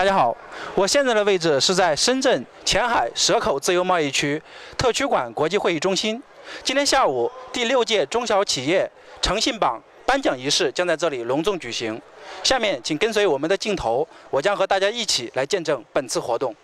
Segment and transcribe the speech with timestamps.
[0.00, 0.34] 大家好，
[0.74, 4.42] 我现在的位置是在深圳前海蛇口自由贸易区
[4.78, 6.22] 特区馆国际会议中心。
[6.64, 8.90] 今天下午，第六届中小企业
[9.20, 12.00] 诚信榜颁奖仪式将在这里隆重举行。
[12.42, 16.56] 下面，请跟随我们的镜头，我将和大家一起来见证本次活动。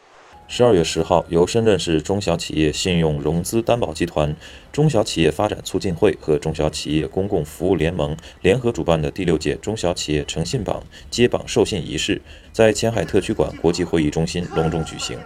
[0.48, 4.34] 十二月十号，由深圳市中小企业信用融资担保集团、
[4.73, 15.18] 中小企业发展促进会和中小企业公共服务联盟联合主办的第六届中小企业诚信榜揭榜授信仪式，在前海特区馆国际会议中心隆重举行。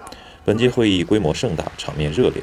[0.42, 2.42] 本届会议规模盛大，场面热烈。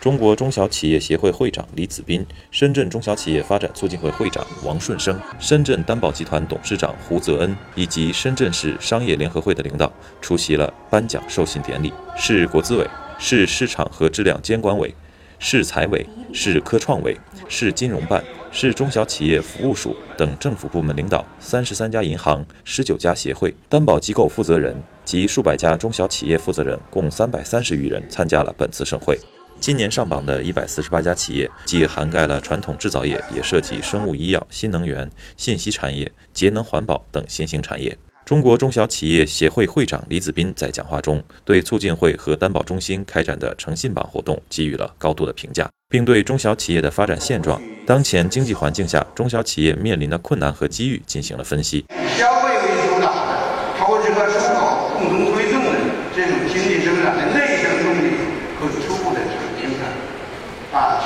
[0.00, 11.92] 中国中小企业协会会长李子斌、深圳中小企业发展促进会会长王顺生、深圳担保集团董事长胡泽恩以及深圳市商业联合会的领导出席了颁奖授信典礼。
[12.16, 12.86] 市国资委、
[13.18, 14.94] 市市场和质量监管委、
[15.40, 18.22] 市财委、市科创委、市金融办、
[18.52, 29.18] 市中小企业服务署等政府部门领导、三十三家银行、十九家协会、担保机构负责人及数百家中小企业负责人，共三百三十余人参加了本次盛会。
[29.60, 37.96] 今年上榜的一百四十八家企业，既涵盖了传统制造业，也涉及生物医药、新能源、信息产业、节能环保等新兴产业。
[38.24, 51.86] 中国中小企业协会会长李子斌在讲话中，对促进会和担保中心开展的诚信榜活动给予了高度的评价，并对中小企业的发展现状、当前经济环境下中小企业面临的困难和机遇进行了分析。
[52.16, 53.38] 消费为主导的，
[53.78, 55.70] 投资和出口共同推动的
[56.14, 58.27] 这种经济增长的内生动力。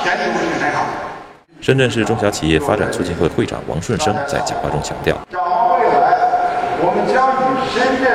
[0.03, 0.83] 啊，前途是很好。
[1.61, 6.19] 深圳市中小企业发展促进会会长王顺生在讲话中强调：展望未来，
[6.83, 8.11] 我们将与深圳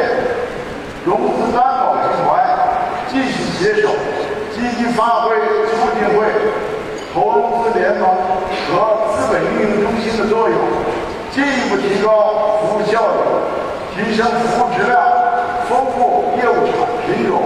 [1.06, 2.44] 融资担保集团
[3.08, 3.88] 继续携手，
[4.52, 5.32] 积极发挥
[5.64, 6.28] 促进会
[7.14, 8.04] 投融资联盟
[8.68, 10.56] 和资本运营中心的作用，
[11.32, 13.16] 进一步提高服务效率，
[13.96, 15.00] 提升服务质量，
[15.64, 17.40] 丰富业务产品种，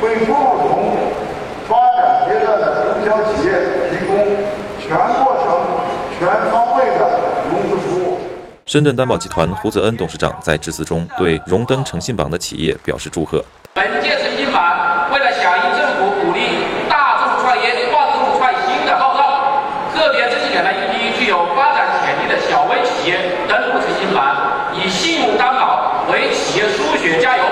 [0.00, 0.96] 为不同
[1.68, 3.52] 发展阶段的中小企业
[4.92, 5.56] 全过程、
[6.18, 7.08] 全方位的
[7.50, 8.18] 融资服务。
[8.66, 13.42] 深圳担保集团胡泽恩董事长在致辞中对荣登诚信榜的企业表示祝贺。
[13.72, 16.60] 本届诚信榜为了响应政府鼓励
[16.90, 19.64] 大众创业、万众创新的号召，
[19.96, 23.16] 特别甄选了一批具有发展潜力的小微企业
[23.48, 24.36] 登陆诚信榜，
[24.74, 27.44] 以信用担保为企业输血加油。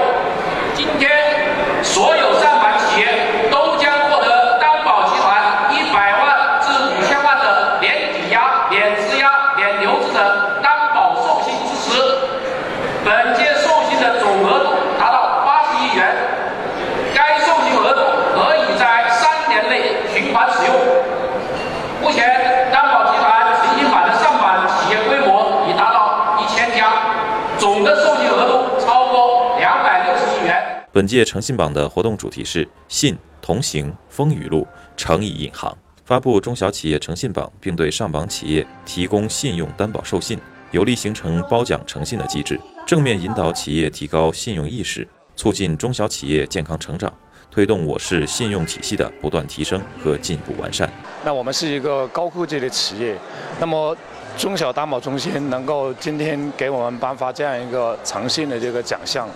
[27.61, 34.67] 总的授信额度超过两百六十亿元本届诚信榜的活动主题是“信同行风雨路，
[34.97, 35.77] 诚以引航”。
[36.07, 40.39] 发布中小企业诚信榜，并对上榜企业提供信用担保授信，
[40.71, 45.07] 有力形成褒奖诚信的机制，正面引导企业提高信用意识，
[45.37, 47.13] 促进中小企业健康成长，
[47.51, 50.91] 推动我市信用体系的不断提升和进一步完善。
[51.23, 53.15] 那我们是一个高科技的企业，
[53.61, 53.95] 那么
[54.37, 59.29] 中小担保中心能够今天给我们颁发这样一个诚信的这个奖项。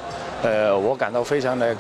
[0.43, 1.75] 呃，我感到非常的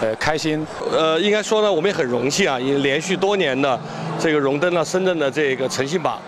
[0.00, 0.66] 呃开心。
[0.92, 3.78] 呃，应该说呢，我们也很荣幸啊，也连续多年的
[4.18, 6.20] 这个荣登了深圳的这个诚信榜。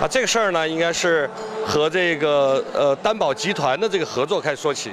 [0.00, 1.28] 啊，这个事儿呢，应该是
[1.64, 4.92] 和这个呃担保集团的这个合作开始说起。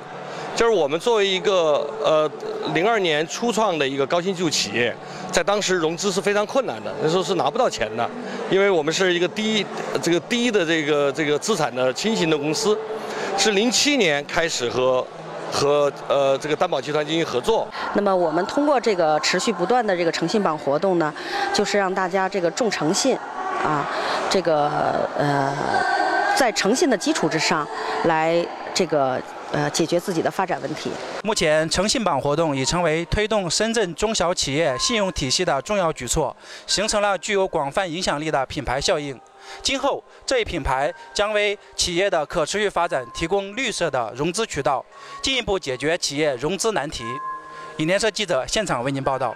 [0.55, 2.29] 就是我们作为一个呃
[2.73, 4.95] 零二年初创的一个高新技术企业，
[5.31, 8.09] 在当时融资是非常困难的，那时候是拿不到钱的，
[8.49, 9.65] 因为我们是一个低
[10.01, 12.77] 这个低的这个这个资产的轻型的公司，
[13.37, 15.05] 是零七年开始和。
[15.55, 17.67] 和呃这个担保集团进行合作。
[17.93, 21.13] 那么我们通过这个持续不断的这个诚信榜活动呢，
[21.53, 23.15] 就是让大家这个重诚信，
[23.63, 23.87] 啊，
[24.31, 24.67] 这个
[25.15, 25.53] 呃，
[26.35, 27.67] 在诚信的基础之上，
[28.05, 29.21] 来这个
[29.53, 30.91] 呃解决自己的发展问题。
[31.23, 36.35] 目前诚信榜活动已成为推动深圳中小企业信用体系的重要举措，
[36.67, 39.17] 形成了具有广泛影响力的品牌效应。
[39.61, 44.83] 今后，这一品牌将为企业的可持续发展提供绿色的融资渠道，
[45.21, 47.03] 进一步解决企业融资难题。
[47.77, 49.35] 以联社记者现场为您报道。